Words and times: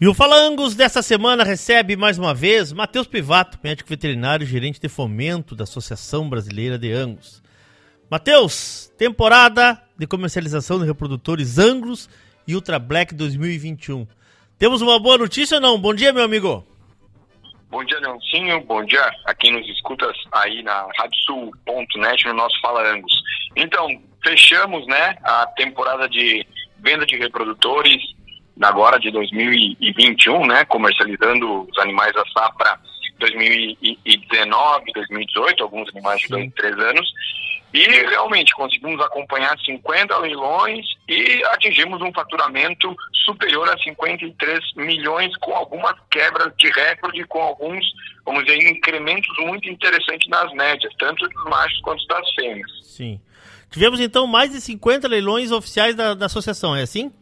E 0.00 0.08
o 0.08 0.14
Falangos 0.14 0.74
dessa 0.74 1.02
semana 1.02 1.44
recebe 1.44 1.94
mais 1.94 2.16
uma 2.16 2.32
vez 2.32 2.72
Matheus 2.72 3.06
Pivato, 3.06 3.58
médico 3.62 3.90
veterinário 3.90 4.44
e 4.44 4.46
gerente 4.46 4.80
de 4.80 4.88
fomento 4.88 5.54
da 5.54 5.64
Associação 5.64 6.26
Brasileira 6.26 6.78
de 6.78 6.90
Angus. 6.90 7.42
Matheus, 8.10 8.90
temporada 8.96 9.78
de 9.98 10.06
comercialização 10.06 10.78
de 10.78 10.86
reprodutores 10.86 11.58
Angus 11.58 12.08
e 12.48 12.54
Ultra 12.54 12.78
Black 12.78 13.14
2021. 13.14 14.06
Temos 14.58 14.80
uma 14.80 14.98
boa 14.98 15.18
notícia 15.18 15.56
ou 15.56 15.60
não? 15.60 15.78
Bom 15.78 15.92
dia, 15.92 16.14
meu 16.14 16.24
amigo. 16.24 16.66
Bom 17.68 17.84
dia, 17.84 18.00
Leoncinho. 18.00 18.64
Bom 18.64 18.82
dia 18.84 19.04
a 19.26 19.34
quem 19.34 19.52
nos 19.52 19.68
escuta 19.68 20.10
aí 20.32 20.62
na 20.62 20.88
radiosul.net 20.96 22.26
no 22.26 22.32
nosso 22.32 22.58
Fala 22.62 22.90
Angus. 22.90 23.12
Então, 23.54 23.86
fechamos 24.22 24.86
né, 24.86 25.16
a 25.22 25.46
temporada 25.56 26.08
de 26.08 26.46
venda 26.78 27.04
de 27.06 27.16
reprodutores 27.16 28.00
agora 28.60 28.98
de 28.98 29.10
2021, 29.10 30.46
né, 30.46 30.64
comercializando 30.66 31.62
os 31.62 31.78
animais 31.78 32.12
da 32.12 32.24
safra 32.26 32.78
2019, 33.18 34.92
2018, 34.94 35.62
alguns 35.62 35.88
animais 35.90 36.20
de 36.20 36.28
2 36.28 36.44
e 36.46 36.50
3 36.50 36.78
anos. 36.78 37.12
E 37.72 37.86
realmente 37.86 38.52
conseguimos 38.52 39.00
acompanhar 39.00 39.56
50 39.60 40.18
leilões 40.18 40.84
e 41.08 41.44
atingimos 41.52 42.02
um 42.02 42.12
faturamento 42.12 42.92
superior 43.24 43.68
a 43.68 43.78
53 43.78 44.74
milhões, 44.74 45.36
com 45.36 45.54
algumas 45.54 45.94
quebras 46.10 46.52
de 46.58 46.68
recorde, 46.68 47.24
com 47.26 47.40
alguns, 47.40 47.84
vamos 48.24 48.44
dizer, 48.44 48.58
incrementos 48.68 49.32
muito 49.38 49.68
interessantes 49.68 50.28
nas 50.28 50.52
médias, 50.52 50.92
tanto 50.98 51.28
dos 51.28 51.44
machos 51.44 51.80
quanto 51.82 52.04
das 52.08 52.28
fêmeas. 52.34 52.70
Sim. 52.82 53.20
Tivemos 53.70 54.00
então 54.00 54.26
mais 54.26 54.50
de 54.50 54.60
50 54.60 55.06
leilões 55.06 55.52
oficiais 55.52 55.94
da, 55.94 56.14
da 56.14 56.26
associação, 56.26 56.74
é 56.74 56.82
assim? 56.82 57.12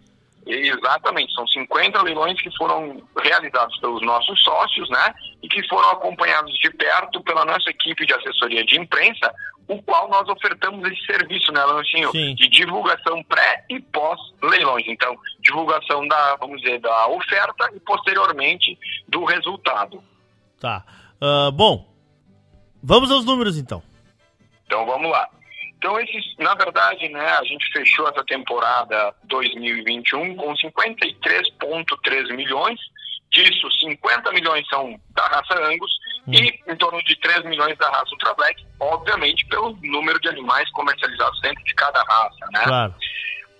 Exatamente, 0.46 1.34
são 1.34 1.46
50 1.46 2.00
leilões 2.02 2.40
que 2.40 2.50
foram 2.56 3.02
realizados 3.22 3.78
pelos 3.80 4.00
nossos 4.00 4.42
sócios, 4.42 4.88
né? 4.88 5.14
E 5.42 5.48
que 5.48 5.62
foram 5.68 5.90
acompanhados 5.90 6.56
de 6.58 6.70
perto 6.70 7.22
pela 7.22 7.44
nossa 7.44 7.68
equipe 7.68 8.06
de 8.06 8.14
assessoria 8.14 8.64
de 8.64 8.80
imprensa, 8.80 9.30
o 9.68 9.82
qual 9.82 10.08
nós 10.08 10.26
ofertamos 10.26 10.90
esse 10.90 11.04
serviço, 11.04 11.52
né, 11.52 11.62
Lanchinho? 11.62 12.10
De 12.12 12.48
divulgação 12.48 13.22
pré 13.24 13.66
e 13.68 13.78
pós-leilões. 13.78 14.86
Então, 14.88 15.14
divulgação 15.40 16.08
da, 16.08 16.36
vamos 16.36 16.62
dizer, 16.62 16.80
da 16.80 17.08
oferta 17.08 17.70
e 17.74 17.80
posteriormente 17.80 18.78
do 19.06 19.24
resultado. 19.24 20.02
Tá. 20.58 20.82
Uh, 21.20 21.52
bom, 21.52 21.86
vamos 22.82 23.10
aos 23.10 23.26
números 23.26 23.58
então. 23.58 23.82
Então 24.64 24.86
vamos 24.86 25.10
lá. 25.10 25.28
Então, 25.78 25.98
esses, 26.00 26.36
na 26.38 26.54
verdade, 26.56 27.08
né, 27.08 27.24
a 27.38 27.44
gente 27.44 27.70
fechou 27.72 28.08
essa 28.08 28.24
temporada 28.24 29.14
2021 29.24 30.34
com 30.34 30.52
53,3 30.54 32.34
milhões. 32.34 32.78
Disso, 33.30 33.70
50 33.78 34.32
milhões 34.32 34.66
são 34.68 34.98
da 35.10 35.26
raça 35.26 35.54
Angus 35.54 35.92
hum. 36.26 36.32
e 36.32 36.72
em 36.72 36.76
torno 36.76 37.00
de 37.04 37.14
3 37.20 37.44
milhões 37.44 37.76
da 37.78 37.88
raça 37.90 38.10
Ultra 38.10 38.34
Black, 38.34 38.64
obviamente 38.80 39.46
pelo 39.46 39.78
número 39.82 40.18
de 40.20 40.28
animais 40.28 40.68
comercializados 40.72 41.40
dentro 41.42 41.62
de 41.62 41.74
cada 41.74 42.02
raça. 42.02 42.46
Né? 42.52 42.64
Claro. 42.64 42.94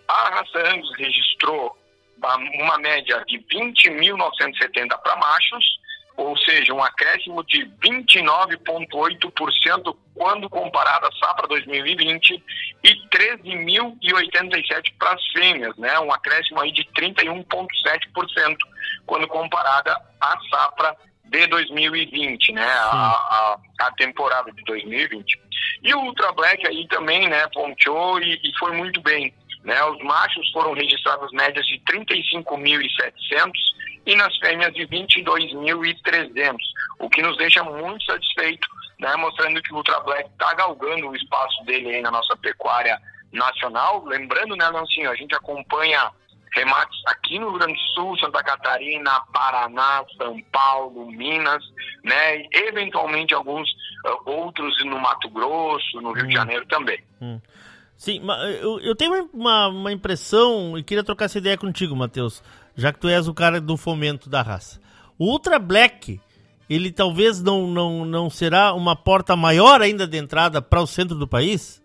A 0.09 0.31
raça 0.31 0.75
Angus 0.75 0.91
registrou 0.97 1.79
uma 2.61 2.79
média 2.79 3.23
de 3.29 3.39
20.970 3.39 4.99
para 5.03 5.17
machos 5.17 5.79
ou 6.19 6.37
seja, 6.37 6.75
um 6.75 6.83
acréscimo 6.83 7.43
de 7.45 7.65
29,8% 7.81 9.97
quando 10.17 10.51
comparado 10.51 11.07
à 11.07 11.13
safra 11.13 11.47
2020 11.47 12.43
e 12.83 12.89
13.087 13.09 14.95
para 14.99 15.13
as 15.13 15.25
fêmeas, 15.29 15.77
né? 15.77 15.97
um 16.01 16.13
acréscimo 16.13 16.61
aí 16.61 16.73
de 16.73 16.83
31,7% 16.87 18.57
quando 19.07 19.29
comparada 19.29 19.97
à 20.21 20.37
safra 20.51 20.97
de 21.27 21.47
2020, 21.47 22.51
né? 22.53 22.67
A, 22.67 22.89
a, 22.89 23.57
a, 23.81 23.93
temporada 23.93 24.51
de 24.51 24.65
2020. 24.65 25.41
E 25.85 25.95
o 25.95 26.01
Ultra 26.01 26.33
Black 26.33 26.67
aí 26.67 26.89
também, 26.89 27.29
né, 27.29 27.47
ponteou 27.53 28.21
e, 28.21 28.41
e 28.43 28.53
foi 28.59 28.73
muito 28.73 29.01
bem. 29.03 29.33
Né? 29.63 29.81
Os 29.85 30.03
machos 30.03 30.51
foram 30.51 30.73
registrados 30.73 31.31
médias 31.33 31.65
de 31.67 31.79
35.700 31.81 33.53
e 34.09 34.17
nas 34.17 34.35
fêmeas 34.39 34.73
de 34.73 34.87
22.300, 34.87 36.57
o 36.99 37.11
que 37.11 37.21
nos 37.21 37.37
deixa 37.37 37.63
muito 37.63 38.03
satisfeito, 38.07 38.67
né, 38.99 39.15
mostrando 39.17 39.63
que 39.63 39.71
o 39.71 39.77
Ultra 39.77 40.01
Black 40.01 40.31
está 40.31 40.55
galgando 40.55 41.11
o 41.11 41.15
espaço 41.15 41.63
dele 41.65 41.97
aí 41.97 42.01
na 42.01 42.11
nossa 42.11 42.35
pecuária 42.39 42.99
nacional. 43.31 44.03
Lembrando, 44.07 44.57
né, 44.57 44.67
Lancinho, 44.71 45.11
a 45.11 45.15
gente 45.15 45.35
acompanha 45.35 46.11
remates 46.55 46.99
aqui 47.07 47.39
no 47.39 47.51
Rio 47.51 47.59
Grande 47.59 47.75
do 47.75 47.95
Sul, 47.95 48.19
Santa 48.19 48.43
Catarina, 48.43 49.21
Paraná, 49.31 50.03
São 50.17 50.41
Paulo, 50.51 51.13
Minas, 51.13 51.63
né, 52.03 52.39
e 52.39 52.49
eventualmente 52.55 53.35
alguns 53.35 53.69
uh, 54.07 54.31
outros 54.31 54.83
no 54.87 54.99
Mato 54.99 55.29
Grosso, 55.29 56.01
no 56.01 56.13
Rio 56.13 56.25
hum. 56.25 56.29
de 56.29 56.35
Janeiro 56.35 56.65
também. 56.65 56.99
Hum. 57.21 57.39
Sim, 57.99 58.23
eu, 58.63 58.81
eu 58.81 58.95
tenho 58.95 59.29
uma, 59.35 59.69
uma 59.69 59.93
impressão 59.93 60.79
e 60.79 60.83
queria 60.83 61.05
trocar 61.05 61.27
essa 61.27 61.37
ideia 61.37 61.59
contigo, 61.59 61.95
Matheus 61.95 62.43
já 62.79 62.93
que 62.93 63.01
tu 63.01 63.09
és 63.09 63.27
o 63.27 63.35
cara 63.35 63.61
do 63.61 63.77
fomento 63.77 64.31
da 64.31 64.41
raça. 64.41 64.81
O 65.19 65.27
Ultra 65.27 65.59
Black, 65.59 66.21
ele 66.71 66.93
talvez 66.93 67.43
não, 67.43 67.67
não, 67.67 68.05
não 68.05 68.31
será 68.31 68.73
uma 68.73 68.95
porta 68.95 69.35
maior 69.35 69.83
ainda 69.83 70.07
de 70.07 70.17
entrada 70.17 70.63
para 70.63 70.81
o 70.81 70.87
centro 70.87 71.17
do 71.17 71.27
país? 71.27 71.83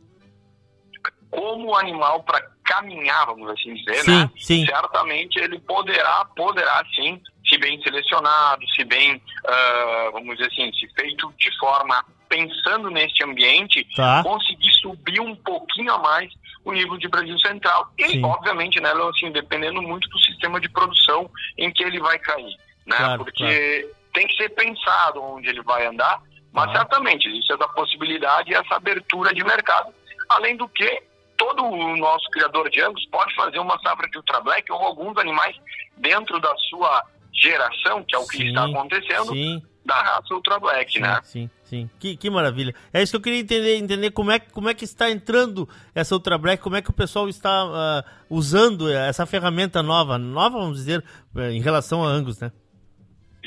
Como 1.32 1.76
animal 1.76 2.22
para 2.22 2.48
caminhar, 2.64 3.26
vamos 3.26 3.50
assim 3.50 3.74
dizer, 3.74 4.04
sim, 4.04 4.12
né? 4.12 4.32
Sim. 4.38 4.66
Certamente 4.68 5.40
ele 5.40 5.60
poderá, 5.62 6.24
poderá 6.36 6.84
sim, 6.96 7.20
se 7.50 7.58
bem 7.58 7.82
selecionado, 7.82 8.62
se 8.76 8.86
bem, 8.86 9.16
uh, 9.16 10.12
vamos 10.12 10.38
dizer 10.38 10.52
assim, 10.52 10.72
se 10.74 10.88
feito 10.94 11.34
de 11.40 11.58
forma 11.58 12.06
pensando 12.30 12.90
neste 12.92 13.24
ambiente, 13.24 13.86
tá. 13.96 14.22
conseguir 14.24 14.53
subir 14.84 15.20
um 15.22 15.36
pouquinho 15.36 15.94
a 15.94 15.98
mais 15.98 16.32
o 16.64 16.72
nível 16.72 16.98
de 16.98 17.08
Brasil 17.08 17.40
Central. 17.40 17.92
E, 17.98 18.10
Sim. 18.10 18.24
obviamente, 18.24 18.80
né, 18.80 18.92
assim, 19.10 19.32
dependendo 19.32 19.82
muito 19.82 20.08
do 20.10 20.20
sistema 20.20 20.60
de 20.60 20.70
produção 20.70 21.30
em 21.58 21.72
que 21.72 21.84
ele 21.84 22.00
vai 22.00 22.20
cair. 22.20 22.56
Né? 22.86 22.98
Claro, 22.98 23.24
Porque 23.24 23.80
claro. 23.80 23.96
tem 24.14 24.28
que 24.28 24.36
ser 24.36 24.50
pensado 24.50 25.24
onde 25.24 25.50
ele 25.50 25.62
vai 25.64 25.86
andar, 25.88 26.22
mas 26.52 26.70
ah. 26.70 26.80
certamente 26.80 27.28
existe 27.28 27.52
essa 27.54 27.68
possibilidade 27.70 28.52
e 28.52 28.56
essa 28.56 28.76
abertura 28.76 29.34
de 29.34 29.44
mercado. 29.44 29.94
Além 30.30 30.56
do 30.58 30.68
que, 30.68 31.02
todo 31.38 31.66
o 31.66 31.98
nosso 31.98 32.30
criador 32.30 32.70
de 32.70 32.82
ambos 32.82 33.06
pode 33.08 33.34
fazer 33.36 33.60
uma 33.60 33.80
safra 33.80 34.08
de 34.10 34.18
Ultra 34.18 34.42
Black 34.42 34.72
ou 34.72 34.80
alguns 34.80 35.18
animais 35.18 35.56
dentro 35.98 36.40
da 36.40 36.54
sua 36.70 37.04
geração, 37.34 38.04
que 38.04 38.16
é 38.16 38.20
o 38.20 38.28
que 38.28 38.38
sim, 38.38 38.48
está 38.48 38.66
acontecendo, 38.66 39.34
sim. 39.34 39.62
Da 39.86 39.96
raça 39.96 40.34
Ultra 40.34 40.60
Black, 40.60 41.00
né? 41.00 41.20
Sim, 41.24 41.50
sim. 41.64 41.90
Que, 42.00 42.16
que 42.16 42.30
maravilha. 42.30 42.74
É 42.94 43.02
isso 43.02 43.12
que 43.12 43.18
eu 43.18 43.22
queria 43.22 43.40
entender, 43.40 43.76
entender 43.76 44.12
como 44.12 44.32
é, 44.32 44.40
como 44.40 44.70
é 44.70 44.74
que 44.74 44.86
está 44.86 45.10
entrando 45.10 45.68
essa 45.94 46.16
Ultra 46.16 46.38
Black, 46.38 46.62
como 46.62 46.76
é 46.76 46.82
que 46.82 46.90
o 46.90 46.94
pessoal 46.94 47.28
está 47.28 47.66
uh, 47.66 48.04
usando 48.30 48.92
essa 48.92 49.26
ferramenta 49.26 49.84
nova, 49.84 50.18
nova, 50.18 50.58
vamos 50.60 50.78
dizer, 50.78 51.04
eh, 51.36 51.52
em 51.52 51.62
relação 51.62 52.04
a 52.04 52.08
Angus, 52.08 52.40
né? 52.40 52.52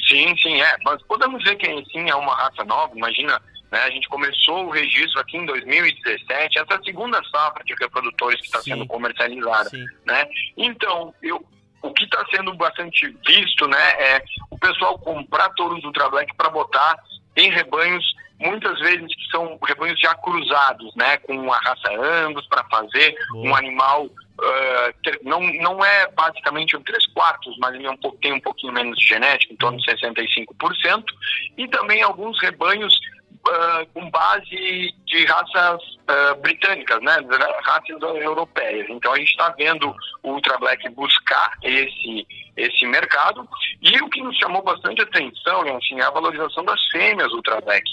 Sim, 0.09 0.37
sim, 0.37 0.61
é. 0.61 0.77
Mas 0.85 1.03
podemos 1.05 1.43
dizer 1.43 1.57
que 1.57 1.67
sim 1.91 2.09
é 2.09 2.15
uma 2.15 2.35
raça 2.35 2.63
nova, 2.65 2.95
imagina 2.95 3.41
né, 3.71 3.81
a 3.81 3.91
gente 3.91 4.09
começou 4.09 4.67
o 4.67 4.71
registro 4.71 5.21
aqui 5.21 5.37
em 5.37 5.47
2017, 5.47 6.59
essa 6.59 6.81
segunda 6.85 7.21
safra 7.31 7.65
de 7.65 7.75
reprodutores 7.75 8.41
que 8.41 8.47
está 8.47 8.61
sendo 8.61 8.87
comercializada. 8.87 9.71
Né? 10.07 10.29
Então, 10.57 11.13
eu, 11.23 11.45
o 11.83 11.93
que 11.93 12.05
está 12.05 12.25
sendo 12.35 12.55
bastante 12.55 13.15
visto 13.27 13.67
né, 13.69 13.91
é 13.99 14.25
o 14.51 14.59
pessoal 14.59 14.99
comprar 14.99 15.51
touros 15.51 15.85
Ultra 15.85 16.09
Black 16.09 16.35
para 16.37 16.51
botar 16.51 16.97
em 17.37 17.51
rebanhos, 17.51 18.05
muitas 18.41 18.79
vezes 18.81 19.07
que 19.15 19.31
são 19.31 19.59
rebanhos 19.63 20.01
já 20.01 20.15
cruzados, 20.15 20.95
né, 20.97 21.19
com 21.19 21.53
a 21.53 21.59
raça 21.59 21.91
Angus, 21.93 22.47
para 22.47 22.65
fazer 22.65 23.15
um 23.35 23.55
animal. 23.55 24.07
Uh, 24.39 24.93
ter, 25.03 25.19
não, 25.23 25.41
não 25.41 25.83
é 25.83 26.09
basicamente 26.09 26.77
um 26.77 26.83
3 26.83 27.07
quartos, 27.15 27.57
mas 27.59 27.75
ele 27.75 27.87
é 27.87 27.91
um, 27.91 27.97
tem 27.97 28.35
um 28.35 28.41
pouquinho 28.41 28.73
menos 28.73 28.99
de 28.99 29.07
genética, 29.07 29.53
em 29.53 29.57
torno 29.57 29.79
de 29.79 29.91
65%, 29.91 31.05
e 31.57 31.67
também 31.69 32.03
alguns 32.03 32.39
rebanhos 32.43 32.99
uh, 33.47 33.87
com 33.93 34.11
base 34.11 34.95
de 35.07 35.25
raças 35.27 35.81
uh, 35.83 36.41
britânicas, 36.41 37.01
né, 37.03 37.17
raças 37.65 38.01
europeias. 38.23 38.87
Então 38.91 39.13
a 39.13 39.19
gente 39.19 39.31
está 39.31 39.51
vendo 39.51 39.95
o 40.23 40.33
Ultra 40.33 40.59
Black 40.59 40.89
buscar 40.91 41.53
esse 41.63 42.27
esse 42.57 42.87
mercado 42.87 43.47
e 43.83 44.01
o 44.01 44.09
que 44.09 44.23
nos 44.23 44.35
chamou 44.39 44.63
bastante 44.63 45.03
atenção, 45.03 45.61
assim, 45.77 46.01
é 46.01 46.05
a 46.05 46.11
valorização 46.11 46.65
das 46.65 46.81
fêmeas 46.91 47.31
Ultra 47.33 47.61
Black. 47.61 47.85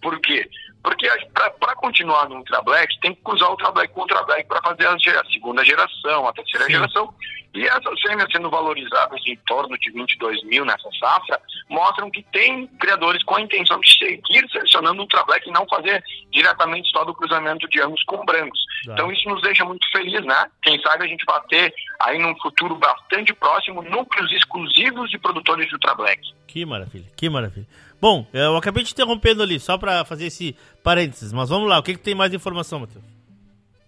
Por 0.00 0.18
quê? 0.20 0.48
Porque 0.82 1.08
para 1.32 1.74
continuar 1.76 2.28
no 2.28 2.36
Ultra 2.36 2.62
Black, 2.62 2.98
tem 3.00 3.14
que 3.14 3.20
usar 3.24 3.46
o 3.46 3.50
Ultra 3.50 3.72
Black 3.72 3.92
com 3.92 4.00
o 4.00 4.02
Ultra 4.02 4.22
Black 4.22 4.48
para 4.48 4.62
fazer 4.62 4.86
a, 4.86 4.94
a, 4.94 5.24
segunda 5.26 5.64
geração, 5.64 6.28
a 6.28 6.32
terceira 6.32 6.66
Sim. 6.66 6.72
geração. 6.72 7.14
E 7.54 7.66
essas 7.66 8.00
fêmeas 8.00 8.28
sendo 8.32 8.48
valorizadas 8.48 9.20
em 9.26 9.36
torno 9.46 9.76
de 9.78 9.90
22 9.90 10.42
mil 10.44 10.64
nessa 10.64 10.88
safra, 10.98 11.40
mostram 11.72 12.10
que 12.10 12.22
tem 12.32 12.66
criadores 12.78 13.22
com 13.24 13.36
a 13.36 13.40
intenção 13.40 13.80
de 13.80 13.98
seguir 13.98 14.48
selecionando 14.50 15.00
Ultra 15.00 15.24
Black 15.24 15.48
e 15.48 15.52
não 15.52 15.66
fazer 15.66 16.02
diretamente 16.30 16.90
só 16.90 17.04
do 17.04 17.14
cruzamento 17.14 17.68
de 17.68 17.80
ambos 17.80 18.02
com 18.04 18.24
brancos. 18.24 18.60
Tá. 18.84 18.92
Então 18.92 19.10
isso 19.10 19.28
nos 19.28 19.42
deixa 19.42 19.64
muito 19.64 19.86
feliz, 19.90 20.24
né? 20.24 20.46
Quem 20.62 20.80
sabe 20.82 21.04
a 21.04 21.08
gente 21.08 21.24
vai 21.24 21.40
ter 21.48 21.74
aí 22.00 22.18
num 22.18 22.36
futuro 22.40 22.74
bastante 22.76 23.32
próximo 23.34 23.82
núcleos 23.82 24.30
exclusivos 24.32 25.10
de 25.10 25.18
produtores 25.18 25.66
de 25.66 25.74
Ultra 25.74 25.94
Black. 25.94 26.20
Que 26.46 26.64
maravilha, 26.66 27.06
que 27.16 27.28
maravilha. 27.30 27.66
Bom, 28.00 28.26
eu 28.32 28.56
acabei 28.56 28.84
te 28.84 28.92
interrompendo 28.92 29.42
ali, 29.42 29.58
só 29.58 29.78
para 29.78 30.04
fazer 30.04 30.26
esse 30.26 30.56
parênteses, 30.82 31.32
mas 31.32 31.48
vamos 31.48 31.68
lá, 31.68 31.78
o 31.78 31.82
que, 31.82 31.94
que 31.94 32.00
tem 32.00 32.14
mais 32.14 32.30
de 32.30 32.36
informação, 32.36 32.80
Matheus? 32.80 33.12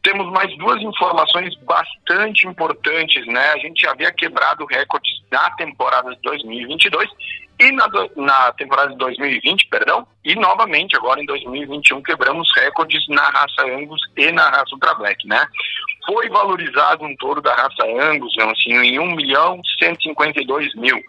temos 0.04 0.30
mais 0.30 0.54
duas 0.58 0.80
informações 0.82 1.56
bastante 1.62 2.46
importantes, 2.46 3.26
né? 3.26 3.52
A 3.52 3.58
gente 3.58 3.86
havia 3.88 4.12
quebrado 4.12 4.66
recordes 4.66 5.10
na 5.32 5.50
temporada 5.52 6.14
de 6.14 6.20
2022 6.20 7.08
e 7.58 7.72
na, 7.72 7.88
na 8.16 8.52
temporada 8.52 8.90
de 8.90 8.98
2020, 8.98 9.68
perdão, 9.68 10.06
e 10.24 10.34
novamente 10.34 10.96
agora 10.96 11.20
em 11.20 11.26
2021 11.26 12.02
quebramos 12.02 12.48
recordes 12.56 13.06
na 13.08 13.28
raça 13.30 13.62
Angus 13.62 14.00
e 14.16 14.32
na 14.32 14.48
raça 14.50 14.74
Ultra 14.74 14.94
Black, 14.94 15.26
né? 15.26 15.46
Foi 16.06 16.28
valorizado 16.28 17.04
um 17.04 17.16
touro 17.16 17.40
da 17.40 17.54
raça 17.54 17.84
Angus, 17.84 18.34
não, 18.36 18.50
assim, 18.50 18.72
em 18.72 18.98
1 18.98 19.14
milhão 19.14 19.60
152 19.78 20.74
mil, 20.74 21.02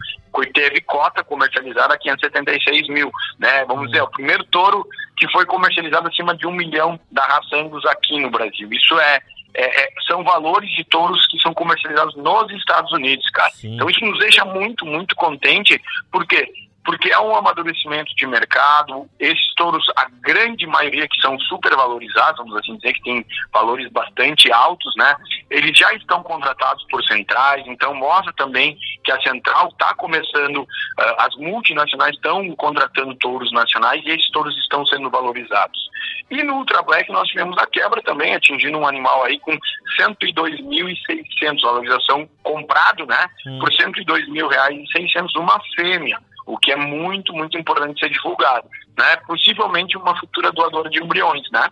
teve 0.54 0.82
cota 0.82 1.24
comercializada 1.24 1.94
a 1.94 1.98
576 1.98 2.88
mil, 2.90 3.12
né? 3.40 3.66
Vamos 3.66 3.90
dizer, 3.90 4.02
o 4.02 4.10
primeiro 4.10 4.44
touro 4.46 4.86
que 5.18 5.30
foi 5.32 5.46
comercializado 5.46 6.08
acima 6.08 6.36
de 6.36 6.46
um 6.46 6.52
milhão 6.52 7.00
da 7.12 7.24
raça 7.24 7.56
Angus 7.56 7.86
aqui 7.86 8.20
no 8.20 8.30
Brasil. 8.30 8.68
Isso 8.72 9.00
é, 9.00 9.20
é, 9.56 9.84
é 9.84 9.90
são 10.08 10.24
valores 10.24 10.70
de 10.72 10.84
touros 10.84 11.26
que 11.28 11.40
são 11.40 11.54
comercializados 11.54 12.16
nos 12.16 12.52
Estados 12.52 12.92
Unidos, 12.92 13.30
cara. 13.32 13.52
Sim. 13.52 13.76
Então 13.76 13.90
isso 13.90 14.04
nos 14.06 14.20
deixa 14.20 14.46
muito, 14.46 14.86
muito 14.86 15.16
contente, 15.16 15.82
porque 16.12 16.48
porque 16.86 17.12
é 17.12 17.20
um 17.20 17.36
amadurecimento 17.36 18.16
de 18.16 18.28
mercado. 18.28 19.10
Esses 19.20 19.54
touros, 19.56 19.84
a 19.96 20.08
grande 20.22 20.68
maioria 20.68 21.08
que 21.08 21.20
são 21.20 21.38
super 21.40 21.76
valorizados, 21.76 22.38
vamos 22.38 22.56
assim 22.56 22.78
dizer, 22.78 22.94
que 22.94 23.02
tem 23.02 23.26
valores 23.52 23.92
bastante 23.92 24.52
altos, 24.52 24.94
né? 24.96 25.16
Eles 25.50 25.78
já 25.78 25.92
estão 25.94 26.22
contratados 26.22 26.86
por 26.90 27.04
centrais, 27.04 27.66
então 27.68 27.96
mostra 27.96 28.32
também 28.34 28.78
que 29.04 29.12
a 29.12 29.22
central 29.22 29.70
está 29.70 29.96
começando, 29.96 30.62
uh, 30.62 31.16
as 31.20 31.36
multinacionais 31.36 32.16
estão 32.16 32.56
contratando 32.56 33.16
touros 33.16 33.52
nacionais 33.52 34.04
e 34.06 34.10
esses 34.10 34.30
touros 34.30 34.56
estão 34.60 34.86
sendo 34.86 35.10
valorizados. 35.10 35.90
E 36.30 36.44
no 36.44 36.56
Ultra 36.58 36.84
Black 36.84 37.12
nós 37.12 37.28
tivemos 37.28 37.58
a 37.58 37.66
quebra 37.66 38.02
também, 38.04 38.36
atingindo 38.36 38.78
um 38.78 38.88
animal 38.88 39.24
aí 39.24 39.40
com 39.40 39.58
102.600 40.00 41.62
valorização 41.62 42.30
comprado, 42.44 43.06
né? 43.08 43.28
Hum. 43.48 43.60
Por 43.60 43.74
102 43.74 44.28
mil 44.30 44.48
reais 44.48 44.78
e 44.78 44.92
600 44.92 45.36
uma 45.36 45.60
fêmea 45.76 46.20
o 46.46 46.58
que 46.58 46.72
é 46.72 46.76
muito, 46.76 47.34
muito 47.34 47.58
importante 47.58 48.00
ser 48.00 48.10
divulgado, 48.10 48.70
né? 48.98 49.16
Possivelmente 49.28 49.98
uma 49.98 50.18
futura 50.20 50.52
doadora 50.52 50.90
de 50.90 51.02
embriões, 51.02 51.44
né? 51.52 51.70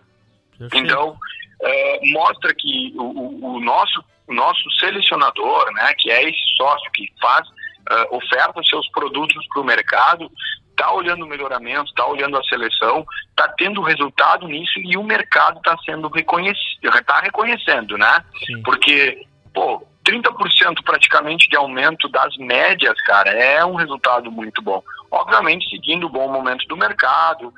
Então, 0.72 1.16
é, 1.62 2.00
mostra 2.12 2.54
que 2.54 2.92
o, 2.96 3.54
o, 3.54 3.60
nosso, 3.60 4.04
o 4.26 4.34
nosso 4.34 4.70
selecionador, 4.78 5.72
né, 5.72 5.92
que 5.98 6.10
é 6.10 6.28
esse 6.28 6.56
sócio 6.56 6.90
que 6.92 7.12
faz, 7.20 7.46
uh, 7.48 8.16
oferta 8.16 8.62
seus 8.64 8.88
produtos 8.90 9.46
para 9.48 9.62
o 9.62 9.64
mercado, 9.64 10.30
está 10.70 10.92
olhando 10.92 11.24
o 11.24 11.28
melhoramento, 11.28 11.90
está 11.90 12.06
olhando 12.06 12.36
a 12.36 12.42
seleção, 12.44 13.06
está 13.30 13.48
tendo 13.56 13.80
resultado 13.80 14.46
nisso 14.46 14.78
e 14.78 14.96
o 14.96 15.02
mercado 15.02 15.58
está 15.58 15.76
sendo 15.84 16.08
reconhecido, 16.08 16.88
está 16.94 17.20
reconhecendo, 17.20 17.96
né? 17.96 18.24
Sim. 18.44 18.62
Porque, 18.62 19.26
pô, 19.52 19.86
30% 20.04 20.82
praticamente 20.84 21.48
de 21.48 21.56
aumento 21.56 22.08
das 22.08 22.36
médias, 22.36 23.00
cara, 23.02 23.30
é 23.30 23.64
um 23.64 23.74
resultado 23.74 24.30
muito 24.30 24.60
bom. 24.60 24.82
Obviamente, 25.10 25.68
seguindo 25.70 26.06
o 26.06 26.10
bom 26.10 26.30
momento 26.30 26.66
do 26.66 26.76
mercado, 26.76 27.52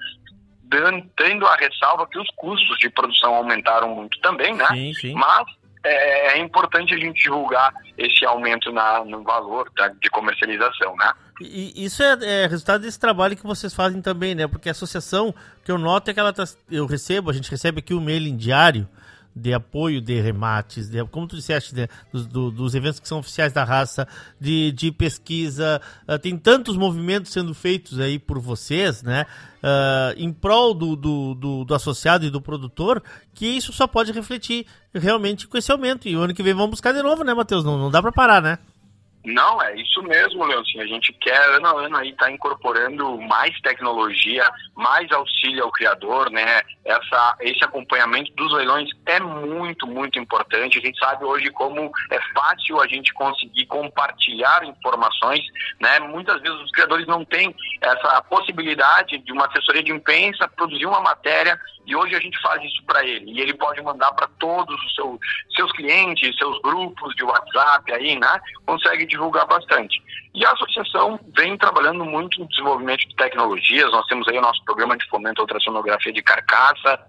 dando, 0.62 1.04
tendo 1.16 1.46
a 1.46 1.56
ressalva 1.56 2.06
que 2.06 2.18
os 2.18 2.28
custos 2.36 2.78
de 2.78 2.88
produção 2.90 3.34
aumentaram 3.34 3.94
muito 3.94 4.18
também, 4.20 4.54
né? 4.54 4.66
Sim, 4.68 4.94
sim. 4.94 5.14
Mas 5.14 5.46
é, 5.84 6.36
é, 6.36 6.38
importante 6.38 6.94
a 6.94 6.98
gente 6.98 7.22
divulgar 7.22 7.72
esse 7.96 8.24
aumento 8.24 8.72
na, 8.72 9.04
no 9.04 9.22
valor 9.22 9.70
tá, 9.76 9.88
de 9.88 10.10
comercialização, 10.10 10.96
né? 10.96 11.12
E 11.40 11.84
isso 11.84 12.02
é, 12.02 12.16
é, 12.22 12.46
resultado 12.46 12.82
desse 12.82 12.98
trabalho 12.98 13.36
que 13.36 13.46
vocês 13.46 13.74
fazem 13.74 14.00
também, 14.00 14.34
né? 14.34 14.46
Porque 14.46 14.68
a 14.68 14.72
associação, 14.72 15.34
que 15.64 15.70
eu 15.70 15.78
noto 15.78 16.10
é 16.10 16.14
que 16.14 16.20
ela 16.20 16.32
tá, 16.32 16.44
eu 16.70 16.86
recebo, 16.86 17.30
a 17.30 17.32
gente 17.32 17.50
recebe 17.50 17.80
aqui 17.80 17.94
o 17.94 18.00
mailing 18.00 18.36
diário, 18.36 18.88
de 19.36 19.52
apoio 19.52 20.00
de 20.00 20.18
remates, 20.18 20.88
de, 20.88 21.04
como 21.04 21.28
tu 21.28 21.36
disseste, 21.36 21.74
de, 21.74 21.86
do, 22.10 22.50
dos 22.50 22.74
eventos 22.74 22.98
que 22.98 23.06
são 23.06 23.18
oficiais 23.18 23.52
da 23.52 23.62
raça, 23.62 24.08
de, 24.40 24.72
de 24.72 24.90
pesquisa. 24.90 25.80
Uh, 26.08 26.18
tem 26.18 26.38
tantos 26.38 26.76
movimentos 26.78 27.30
sendo 27.30 27.52
feitos 27.52 28.00
aí 28.00 28.18
por 28.18 28.38
vocês, 28.38 29.02
né? 29.02 29.26
Uh, 29.62 30.14
em 30.16 30.32
prol 30.32 30.72
do, 30.72 30.96
do, 30.96 31.34
do, 31.34 31.64
do, 31.64 31.74
associado 31.74 32.24
e 32.24 32.30
do 32.30 32.40
produtor, 32.40 33.02
que 33.34 33.46
isso 33.46 33.72
só 33.72 33.86
pode 33.86 34.12
refletir 34.12 34.64
realmente 34.94 35.46
com 35.46 35.58
esse 35.58 35.70
aumento. 35.70 36.08
E 36.08 36.16
o 36.16 36.20
ano 36.20 36.32
que 36.32 36.42
vem 36.42 36.54
vamos 36.54 36.70
buscar 36.70 36.92
de 36.92 37.02
novo, 37.02 37.22
né, 37.22 37.34
Matheus? 37.34 37.62
Não, 37.62 37.76
não 37.76 37.90
dá 37.90 38.00
para 38.00 38.12
parar, 38.12 38.40
né? 38.40 38.58
Não, 39.26 39.60
é 39.60 39.74
isso 39.74 40.00
mesmo, 40.04 40.44
Leoncinho. 40.44 40.84
A 40.84 40.86
gente 40.86 41.12
quer 41.14 41.36
ano 41.56 41.66
a 41.66 41.84
ano 41.84 41.96
aí 41.96 42.10
estar 42.10 42.26
tá 42.26 42.30
incorporando 42.30 43.20
mais 43.22 43.60
tecnologia, 43.60 44.48
mais 44.76 45.10
auxílio 45.10 45.64
ao 45.64 45.72
criador, 45.72 46.30
né? 46.30 46.62
Essa, 46.84 47.36
esse 47.40 47.64
acompanhamento 47.64 48.32
dos 48.36 48.52
leilões 48.52 48.88
é 49.04 49.18
muito, 49.18 49.84
muito 49.84 50.16
importante. 50.16 50.78
A 50.78 50.80
gente 50.80 50.96
sabe 51.00 51.24
hoje 51.24 51.50
como 51.50 51.90
é 52.12 52.20
fácil 52.32 52.80
a 52.80 52.86
gente 52.86 53.12
conseguir 53.14 53.66
compartilhar 53.66 54.62
informações, 54.64 55.44
né? 55.80 55.98
Muitas 55.98 56.40
vezes 56.40 56.60
os 56.60 56.70
criadores 56.70 57.08
não 57.08 57.24
têm 57.24 57.52
essa 57.80 58.22
possibilidade 58.22 59.18
de 59.18 59.32
uma 59.32 59.46
assessoria 59.46 59.82
de 59.82 59.90
imprensa 59.90 60.46
produzir 60.46 60.86
uma 60.86 61.00
matéria 61.00 61.58
e 61.86 61.94
hoje 61.94 62.16
a 62.16 62.20
gente 62.20 62.40
faz 62.42 62.62
isso 62.64 62.82
para 62.84 63.04
ele. 63.04 63.30
E 63.30 63.40
ele 63.40 63.54
pode 63.54 63.80
mandar 63.80 64.12
para 64.12 64.28
todos 64.38 64.76
os 64.84 64.94
seu, 64.94 65.18
seus 65.54 65.72
clientes, 65.72 66.36
seus 66.36 66.60
grupos 66.60 67.14
de 67.14 67.24
WhatsApp 67.24 67.92
aí, 67.92 68.18
né? 68.18 68.40
Consegue 68.66 69.06
divulgar 69.06 69.46
bastante. 69.46 70.02
E 70.34 70.44
a 70.44 70.50
associação 70.50 71.18
vem 71.36 71.56
trabalhando 71.56 72.04
muito 72.04 72.40
no 72.40 72.48
desenvolvimento 72.48 73.08
de 73.08 73.14
tecnologias. 73.14 73.90
Nós 73.92 74.06
temos 74.06 74.26
aí 74.28 74.36
o 74.36 74.42
nosso 74.42 74.62
programa 74.64 74.96
de 74.96 75.08
fomento 75.08 75.40
à 75.40 75.44
ultrassonografia 75.44 76.12
de 76.12 76.22
carcaça, 76.22 77.00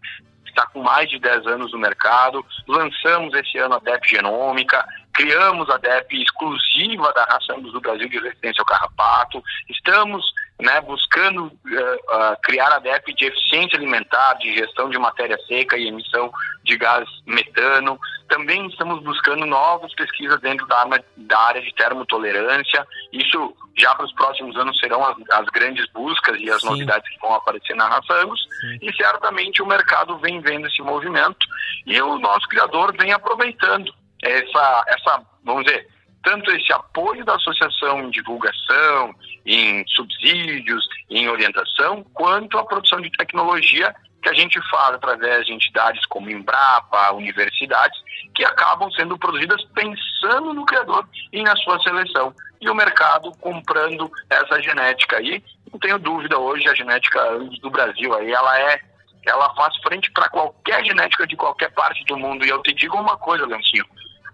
está 0.45 0.65
com 0.67 0.81
mais 0.81 1.09
de 1.09 1.19
10 1.19 1.45
anos 1.47 1.71
no 1.71 1.79
mercado. 1.79 2.45
Lançamos 2.67 3.33
esse 3.33 3.57
ano 3.57 3.75
a 3.75 3.79
DEP 3.79 4.09
Genômica, 4.09 4.85
criamos 5.13 5.69
a 5.69 5.77
DEP 5.77 6.21
exclusiva 6.21 7.11
da 7.13 7.23
raça 7.25 7.53
do 7.59 7.81
Brasil 7.81 8.09
de 8.09 8.19
resistência 8.19 8.61
ao 8.61 8.65
carrapato. 8.65 9.43
Estamos 9.69 10.25
né, 10.59 10.81
buscando 10.81 11.45
uh, 11.45 11.49
uh, 11.49 12.37
criar 12.41 12.73
a 12.73 12.79
DEP 12.79 13.13
de 13.13 13.25
eficiência 13.25 13.77
alimentar, 13.77 14.33
de 14.35 14.53
gestão 14.55 14.89
de 14.89 14.97
matéria 14.97 15.37
seca 15.47 15.77
e 15.77 15.87
emissão 15.87 16.31
de 16.63 16.75
gás 16.77 17.07
metano. 17.25 17.99
Também 18.27 18.65
estamos 18.67 19.03
buscando 19.03 19.45
novas 19.45 19.93
pesquisas 19.93 20.39
dentro 20.41 20.65
da, 20.67 20.79
arma, 20.79 20.99
da 21.15 21.39
área 21.39 21.61
de 21.61 21.73
termotolerância. 21.75 22.85
Isso 23.13 23.55
já 23.77 23.93
para 23.93 24.05
os 24.05 24.13
próximos 24.13 24.57
anos 24.57 24.79
serão 24.79 25.05
as, 25.05 25.15
as 25.31 25.45
grandes 25.47 25.85
buscas 25.91 26.39
e 26.39 26.49
as 26.49 26.61
Sim. 26.61 26.69
novidades 26.69 27.07
que 27.07 27.19
vão 27.21 27.35
aparecer 27.35 27.75
na 27.75 27.87
raça 27.87 28.13
Angus. 28.13 28.41
E 28.81 28.91
certamente 28.95 29.61
o 29.61 29.67
mercado 29.67 30.17
vem 30.17 30.41
vendo 30.41 30.67
esse 30.67 30.81
movimento 30.81 31.45
e 31.85 32.01
o 32.01 32.17
nosso 32.17 32.47
criador 32.47 32.95
vem 32.97 33.13
aproveitando 33.13 33.93
essa, 34.23 34.83
essa 34.87 35.21
vamos 35.43 35.65
dizer, 35.65 35.87
tanto 36.23 36.51
esse 36.51 36.71
apoio 36.73 37.23
da 37.23 37.35
associação 37.35 38.01
em 38.01 38.09
divulgação, 38.09 39.15
em 39.45 39.85
subsídios, 39.87 40.85
em 41.09 41.29
orientação, 41.29 42.03
quanto 42.13 42.57
a 42.57 42.65
produção 42.65 42.99
de 42.99 43.09
tecnologia 43.11 43.95
que 44.21 44.29
a 44.29 44.33
gente 44.33 44.59
faz 44.69 44.95
através 44.95 45.45
de 45.45 45.53
entidades 45.53 46.05
como 46.07 46.29
Embrapa, 46.29 47.13
universidades, 47.13 47.97
que 48.35 48.43
acabam 48.43 48.91
sendo 48.91 49.17
produzidas 49.17 49.63
pensando 49.73 50.53
no 50.53 50.65
criador 50.65 51.07
e 51.31 51.41
na 51.43 51.55
sua 51.55 51.79
seleção. 51.79 52.33
E 52.59 52.69
o 52.69 52.75
mercado 52.75 53.31
comprando 53.39 54.11
essa 54.29 54.61
genética 54.61 55.17
aí, 55.17 55.41
não 55.71 55.79
tenho 55.79 55.99
dúvida 55.99 56.37
hoje, 56.37 56.67
a 56.67 56.75
genética 56.75 57.21
do 57.61 57.69
Brasil 57.69 58.13
aí, 58.15 58.31
ela 58.31 58.59
é 58.59 58.81
ela 59.25 59.53
faz 59.55 59.75
frente 59.77 60.09
para 60.11 60.29
qualquer 60.29 60.83
genética 60.85 61.27
de 61.27 61.35
qualquer 61.35 61.69
parte 61.71 62.03
do 62.05 62.17
mundo. 62.17 62.45
E 62.45 62.49
eu 62.49 62.61
te 62.61 62.73
digo 62.73 62.97
uma 62.97 63.17
coisa, 63.17 63.45
Leoncinho, 63.45 63.85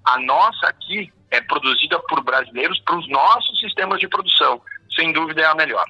a 0.05 0.19
nossa 0.19 0.67
aqui 0.67 1.11
é 1.33 1.41
produzida 1.41 1.99
por 2.07 2.23
brasileiros 2.23 2.79
para 2.81 2.97
os 2.97 3.09
nossos 3.09 3.59
sistemas 3.59 3.99
de 3.99 4.07
produção. 4.07 4.61
Sem 4.95 5.11
dúvida 5.11 5.41
é 5.41 5.45
a 5.45 5.55
melhor. 5.55 5.85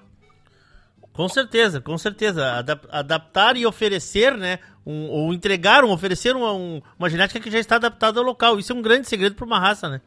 Com 1.11 1.27
certeza, 1.27 1.81
com 1.81 1.97
certeza. 1.97 2.53
Adap 2.53 2.87
adaptar 2.89 3.57
e 3.57 3.65
oferecer, 3.65 4.35
né? 4.35 4.59
Um, 4.85 5.09
ou 5.09 5.33
entregar, 5.33 5.83
um, 5.83 5.91
oferecer 5.91 6.35
uma, 6.35 6.53
um, 6.53 6.81
uma 6.97 7.09
genética 7.09 7.39
que 7.39 7.51
já 7.51 7.59
está 7.59 7.75
adaptada 7.75 8.19
ao 8.19 8.25
local. 8.25 8.57
Isso 8.57 8.71
é 8.71 8.75
um 8.75 8.81
grande 8.81 9.07
segredo 9.07 9.35
para 9.35 9.45
uma 9.45 9.59
raça, 9.59 9.89
né? 9.89 10.01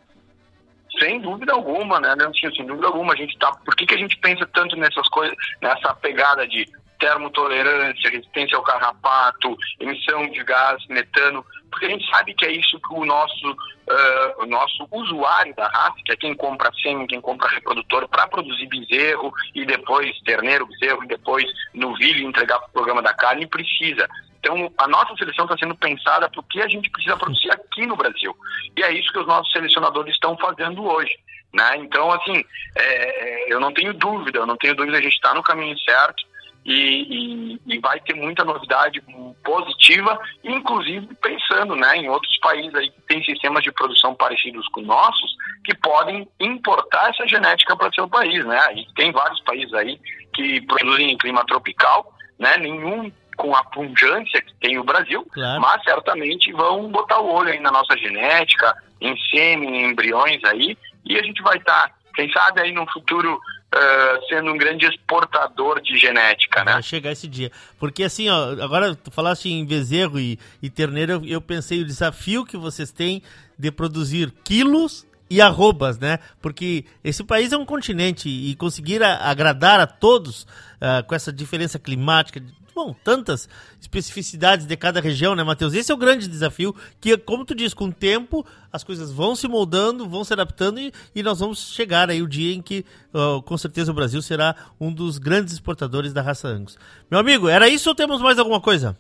Sem 0.99 1.21
dúvida 1.21 1.53
alguma, 1.53 2.01
né, 2.01 2.15
Leontinho? 2.15 2.55
Sem 2.57 2.67
dúvida 2.67 2.87
alguma. 2.87 3.13
A 3.13 3.17
gente 3.17 3.39
tá. 3.39 3.53
Por 3.65 3.77
que, 3.77 3.85
que 3.85 3.95
a 3.95 3.99
gente 3.99 4.17
pensa 4.19 4.49
tanto 4.53 4.75
nessas 4.77 5.07
coisas, 5.09 5.37
nessa 5.61 5.95
pegada 5.95 6.49
de 6.49 6.67
termotolerância, 6.99 8.11
resistência 8.11 8.57
ao 8.57 8.63
carrapato, 8.63 9.57
emissão 9.81 10.29
de 10.31 10.43
gás 10.45 10.85
metano? 10.89 11.45
porque 11.77 11.87
a 11.87 11.91
gente 11.91 12.09
sabe 12.11 12.35
que 12.35 12.47
é 12.47 12.53
isso 12.53 12.81
que 12.81 12.95
o 12.95 13.05
nosso, 13.05 13.51
uh, 13.51 14.43
o 14.43 14.47
nosso 14.47 14.89
usuário 14.91 15.55
da 15.55 15.69
raça, 15.69 15.97
que 16.05 16.13
é 16.13 16.17
quem 16.17 16.35
compra 16.35 16.73
sêmen, 16.83 17.07
quem 17.07 17.21
compra 17.21 17.49
reprodutor 17.49 18.09
para 18.09 18.27
produzir 18.27 18.67
bezerro 18.67 19.31
e 19.55 19.67
depois 19.67 20.19
terneiro, 20.21 20.67
bezerro 20.67 21.05
e 21.05 21.09
depois 21.09 21.45
novilho 21.75 22.27
entregar 22.27 22.59
para 22.61 22.69
o 22.69 22.73
programa 22.73 23.03
da 23.03 23.13
carne, 23.13 23.47
precisa. 23.47 24.09
Então, 24.41 24.73
a 24.79 24.89
nossa 24.89 25.15
seleção 25.17 25.45
está 25.45 25.59
sendo 25.59 25.77
pensada 25.77 26.31
para 26.31 26.41
o 26.41 26.45
que 26.45 26.63
a 26.63 26.69
gente 26.69 26.89
precisa 26.89 27.17
produzir 27.17 27.51
aqui 27.51 27.85
no 27.87 27.97
Brasil. 27.97 28.35
E 28.75 28.83
é 28.83 28.93
isso 28.93 29.13
que 29.13 29.19
os 29.19 29.27
nossos 29.27 29.53
selecionadores 29.53 30.15
estão 30.15 30.35
fazendo 30.39 30.83
hoje. 30.83 31.15
Né? 31.53 31.77
Então, 31.79 32.11
assim, 32.13 32.43
é, 32.75 33.53
eu 33.53 33.61
não 33.61 33.73
tenho 33.73 33.93
dúvida, 33.93 34.39
eu 34.39 34.47
não 34.47 34.57
tenho 34.57 34.75
dúvida, 34.75 34.97
a 34.97 35.03
gente 35.03 35.15
está 35.15 35.35
no 35.35 35.43
caminho 35.43 35.79
certo 35.81 36.25
e, 36.67 36.73
e, 36.75 37.61
e, 37.65 37.79
vai 37.79 38.01
ter 38.01 38.15
muita 38.15 38.45
novidade 38.45 39.01
positiva, 39.45 40.19
inclusive 40.43 41.07
pensando 41.23 41.77
né, 41.77 41.99
em 41.99 42.09
outros 42.09 42.37
países 42.39 42.75
aí 42.75 42.91
que 42.91 43.01
têm 43.03 43.23
sistemas 43.23 43.63
de 43.63 43.71
produção 43.71 44.17
parecidos 44.17 44.67
com 44.69 44.81
nossos, 44.81 45.37
que 45.65 45.77
podem 45.77 46.29
importar 46.41 47.11
essa 47.11 47.25
genética 47.29 47.77
para 47.77 47.93
seu 47.93 48.09
país. 48.09 48.45
Né? 48.45 48.59
E 48.75 48.87
tem 48.97 49.13
vários 49.13 49.41
países 49.43 49.73
aí 49.75 50.01
que 50.35 50.61
produzem 50.63 51.13
em 51.13 51.17
clima 51.17 51.45
tropical, 51.47 52.13
né? 52.37 52.57
nenhum 52.57 53.13
com 53.37 53.55
a 53.55 53.63
pungência 53.63 54.43
que 54.43 54.55
tem 54.55 54.77
o 54.77 54.85
Brasil, 54.85 55.25
claro. 55.33 55.61
mas 55.61 55.85
certamente 55.85 56.51
vão 56.53 56.91
botar 56.91 57.21
o 57.21 57.33
olho 57.33 57.53
aí 57.53 57.61
na 57.61 57.71
nossa 57.71 57.97
genética, 57.97 58.75
em 59.01 59.17
sêmen, 59.31 59.83
em 59.83 59.91
embriões 59.91 60.43
aí, 60.43 60.77
e 61.05 61.17
a 61.17 61.23
gente 61.23 61.41
vai 61.43 61.59
estar, 61.59 61.89
tá, 61.89 61.95
quem 62.17 62.33
sabe 62.33 62.63
aí 62.63 62.73
no 62.73 62.91
futuro 62.91 63.39
Uh, 63.77 64.27
sendo 64.29 64.53
um 64.53 64.57
grande 64.57 64.87
exportador 64.87 65.83
de 65.83 65.99
genética, 65.99 66.65
né? 66.65 66.73
Vai 66.73 66.83
chegar 66.83 67.13
esse 67.13 67.29
dia. 67.29 67.53
Porque 67.79 68.05
assim, 68.05 68.27
ó, 68.31 68.53
agora 68.63 68.95
tu 68.95 69.11
falaste 69.11 69.51
em 69.51 69.67
bezerro 69.67 70.19
e, 70.19 70.39
e 70.63 70.71
terneiro, 70.71 71.13
eu, 71.13 71.25
eu 71.27 71.41
pensei 71.43 71.83
o 71.83 71.85
desafio 71.85 72.47
que 72.47 72.57
vocês 72.57 72.91
têm 72.91 73.23
de 73.59 73.71
produzir 73.71 74.33
quilos 74.43 75.06
e 75.29 75.41
arrobas, 75.41 75.99
né? 75.99 76.19
Porque 76.41 76.85
esse 77.03 77.25
país 77.25 77.53
é 77.53 77.57
um 77.57 77.67
continente 77.67 78.29
e 78.29 78.55
conseguir 78.57 79.03
a, 79.03 79.29
agradar 79.29 79.81
a 79.81 79.87
todos 79.87 80.43
uh, 80.43 81.05
com 81.07 81.15
essa 81.15 81.33
diferença 81.33 81.79
climática, 81.79 82.43
bom, 82.77 82.95
tantas 83.03 83.49
especificidades 83.81 84.67
de 84.67 84.77
cada 84.77 85.01
região, 85.01 85.35
né, 85.35 85.43
Matheus? 85.43 85.73
Esse 85.73 85.91
é 85.91 85.95
o 85.95 85.99
grande 85.99 86.29
desafio, 86.29 86.77
que, 87.01 87.17
como 87.17 87.45
tu 87.45 87.55
diz, 87.55 87.73
com 87.73 87.87
o 87.87 87.93
tempo 87.93 88.47
as 88.71 88.85
coisas 88.85 89.11
vão 89.11 89.35
se 89.35 89.49
moldando, 89.49 90.07
vão 90.07 90.23
se 90.23 90.35
adaptando 90.35 90.79
e, 90.79 90.93
e 91.15 91.23
nós 91.23 91.41
vamos 91.41 91.73
chegar 91.73 92.11
aí 92.11 92.21
o 92.21 92.29
dia 92.29 92.55
em 92.55 92.61
que, 92.61 92.85
uh, 93.15 93.41
com 93.43 93.57
certeza, 93.57 93.91
o 93.91 93.95
Brasil 93.95 94.21
será 94.21 94.55
um 94.79 94.93
dos 94.93 95.17
grandes 95.17 95.55
exportadores 95.55 96.13
da 96.13 96.21
raça 96.21 96.49
Angus. 96.49 96.77
Meu 97.11 97.19
amigo, 97.19 97.49
era 97.49 97.67
isso 97.67 97.89
ou 97.89 97.95
temos 97.95 98.21
mais 98.21 98.39
alguma 98.39 98.61
coisa? 98.61 98.95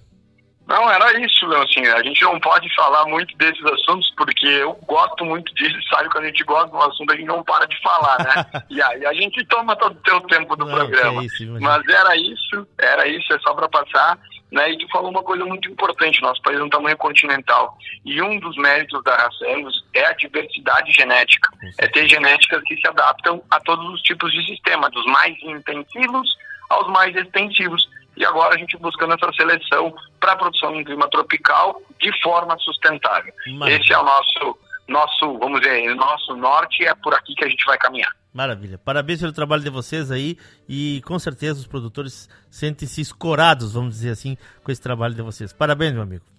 Não, 0.66 0.90
era 0.90 1.18
isso, 1.20 1.46
assim, 1.54 1.86
a 1.86 2.02
gente 2.02 2.20
não 2.22 2.40
pode 2.40 2.74
falar 2.74 3.06
muito 3.06 3.36
desses 3.36 3.64
assuntos 3.64 4.12
porque 4.16 4.46
eu 4.46 4.72
gosto 4.86 5.24
muito 5.24 5.54
disso, 5.54 5.76
sabe, 5.88 6.08
quando 6.10 6.24
a 6.24 6.26
gente 6.26 6.42
gosta 6.42 6.68
de 6.68 6.74
um 6.74 6.82
assunto 6.82 7.12
a 7.12 7.16
gente 7.16 7.26
não 7.26 7.44
para 7.44 7.66
de 7.66 7.80
falar, 7.80 8.18
né? 8.18 8.62
e 8.68 8.82
aí 8.82 9.06
a 9.06 9.14
gente 9.14 9.44
toma 9.46 9.76
todo 9.76 9.92
o 9.92 10.02
teu 10.02 10.20
tempo 10.22 10.56
do 10.56 10.64
não, 10.64 10.74
programa. 10.74 11.22
É 11.22 11.26
isso, 11.26 11.46
Mas 11.60 11.86
era 11.88 12.16
isso, 12.16 12.66
era 12.78 13.06
isso, 13.06 13.32
é 13.32 13.38
só 13.38 13.54
para 13.54 13.68
passar, 13.68 14.18
né? 14.50 14.72
E 14.72 14.78
tu 14.78 14.88
falou 14.88 15.10
uma 15.10 15.22
coisa 15.22 15.44
muito 15.44 15.70
importante, 15.70 16.20
nosso 16.20 16.42
país 16.42 16.58
é 16.58 16.62
um 16.62 16.68
tamanho 16.68 16.96
continental 16.96 17.78
e 18.04 18.20
um 18.20 18.40
dos 18.40 18.56
méritos 18.56 19.02
da 19.04 19.14
raça 19.14 19.46
é 19.94 20.06
a 20.06 20.12
diversidade 20.14 20.90
genética, 20.92 21.48
é 21.78 21.86
ter 21.86 22.08
genéticas 22.08 22.60
que 22.64 22.76
se 22.76 22.88
adaptam 22.88 23.40
a 23.50 23.60
todos 23.60 23.88
os 23.94 24.02
tipos 24.02 24.32
de 24.32 24.44
sistema, 24.46 24.90
dos 24.90 25.06
mais 25.06 25.36
intensivos 25.42 26.28
aos 26.68 26.88
mais 26.88 27.14
extensivos 27.14 27.88
e 28.16 28.24
agora 28.24 28.54
a 28.54 28.58
gente 28.58 28.76
buscando 28.78 29.14
essa 29.14 29.32
seleção 29.32 29.94
para 30.18 30.32
a 30.32 30.36
produção 30.36 30.74
em 30.74 30.84
clima 30.84 31.08
tropical 31.10 31.80
de 32.00 32.10
forma 32.22 32.56
sustentável. 32.58 33.32
Maravilha. 33.54 33.82
Esse 33.82 33.92
é 33.92 33.98
o 33.98 34.02
nosso, 34.02 34.58
nosso, 34.88 35.38
vamos 35.38 35.60
dizer, 35.60 35.94
nosso 35.94 36.34
norte 36.36 36.84
é 36.84 36.94
por 36.94 37.14
aqui 37.14 37.34
que 37.34 37.44
a 37.44 37.48
gente 37.48 37.64
vai 37.66 37.76
caminhar. 37.78 38.10
Maravilha. 38.32 38.78
Parabéns 38.78 39.20
pelo 39.20 39.32
trabalho 39.32 39.62
de 39.62 39.70
vocês 39.70 40.10
aí 40.10 40.36
e 40.68 41.02
com 41.06 41.18
certeza 41.18 41.58
os 41.58 41.66
produtores 41.66 42.28
sentem-se 42.50 43.00
escorados, 43.00 43.72
vamos 43.72 43.94
dizer 43.94 44.10
assim, 44.10 44.36
com 44.62 44.70
esse 44.70 44.80
trabalho 44.80 45.14
de 45.14 45.22
vocês. 45.22 45.52
Parabéns, 45.52 45.92
meu 45.92 46.02
amigo. 46.02 46.35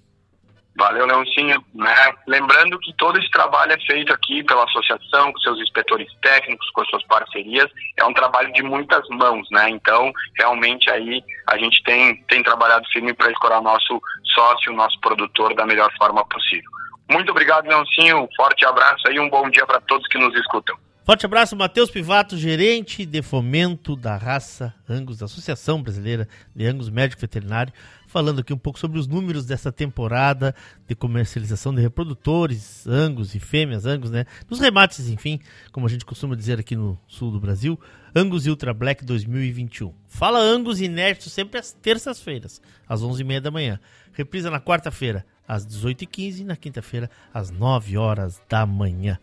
Valeu, 0.77 1.07
Leoncinho. 1.07 1.63
Né? 1.73 2.13
Lembrando 2.27 2.77
que 2.79 2.93
todo 2.93 3.17
esse 3.17 3.29
trabalho 3.31 3.73
é 3.73 3.79
feito 3.79 4.13
aqui 4.13 4.43
pela 4.43 4.63
associação, 4.63 5.33
com 5.33 5.39
seus 5.39 5.59
inspetores 5.59 6.07
técnicos, 6.21 6.69
com 6.69 6.81
as 6.81 6.89
suas 6.89 7.03
parcerias. 7.07 7.67
É 7.97 8.05
um 8.05 8.13
trabalho 8.13 8.53
de 8.53 8.61
muitas 8.61 9.07
mãos, 9.09 9.47
né? 9.51 9.69
Então, 9.71 10.11
realmente 10.37 10.89
aí 10.91 11.23
a 11.47 11.57
gente 11.57 11.81
tem, 11.83 12.23
tem 12.29 12.43
trabalhado 12.43 12.87
firme 12.93 13.13
para 13.13 13.31
escorar 13.31 13.61
nosso 13.61 13.99
sócio, 14.35 14.71
nosso 14.73 14.99
produtor 14.99 15.55
da 15.55 15.65
melhor 15.65 15.91
forma 15.97 16.23
possível. 16.25 16.69
Muito 17.09 17.31
obrigado, 17.31 17.67
Leoncinho. 17.67 18.27
Forte 18.35 18.65
abraço 18.65 19.07
e 19.11 19.19
um 19.19 19.29
bom 19.29 19.49
dia 19.49 19.65
para 19.65 19.81
todos 19.81 20.07
que 20.07 20.19
nos 20.19 20.35
escutam. 20.35 20.77
Forte 21.07 21.25
abraço, 21.25 21.55
Matheus 21.55 21.89
Pivato, 21.89 22.35
gerente 22.35 23.05
de 23.05 23.21
fomento 23.21 23.95
da 23.95 24.17
raça 24.17 24.75
Angus, 24.89 25.17
da 25.17 25.25
Associação 25.25 25.81
Brasileira 25.81 26.27
de 26.53 26.65
Angus 26.65 26.89
Médico 26.89 27.21
Veterinário, 27.21 27.71
falando 28.07 28.39
aqui 28.39 28.53
um 28.53 28.57
pouco 28.57 28.79
sobre 28.79 28.97
os 28.97 29.05
números 29.05 29.45
dessa 29.45 29.71
temporada 29.71 30.55
de 30.87 30.95
comercialização 30.95 31.75
de 31.75 31.81
reprodutores 31.81 32.87
Angus 32.87 33.35
e 33.35 33.39
fêmeas 33.39 33.85
Angus, 33.85 34.09
né? 34.09 34.25
Nos 34.49 34.59
remates, 34.59 35.07
enfim, 35.09 35.39
como 35.71 35.85
a 35.85 35.89
gente 35.89 36.05
costuma 36.05 36.35
dizer 36.35 36.59
aqui 36.59 36.75
no 36.75 36.97
sul 37.07 37.29
do 37.29 37.39
Brasil, 37.39 37.79
Angus 38.15 38.47
e 38.47 38.49
Ultra 38.49 38.73
Black 38.73 39.05
2021. 39.05 39.93
Fala 40.07 40.39
Angus 40.39 40.81
inédito 40.81 41.29
sempre 41.29 41.59
às 41.59 41.73
terças-feiras, 41.73 42.59
às 42.87 43.03
11h30 43.03 43.41
da 43.41 43.51
manhã. 43.51 43.79
Reprisa 44.13 44.49
na 44.49 44.59
quarta-feira, 44.59 45.23
às 45.47 45.67
18h15 45.67 46.39
e 46.39 46.43
na 46.43 46.55
quinta-feira, 46.55 47.11
às 47.33 47.51
9 47.51 47.97
horas 47.97 48.41
da 48.49 48.65
manhã. 48.65 49.19